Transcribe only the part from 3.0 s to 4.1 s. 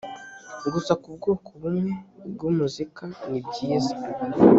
a nibyiza.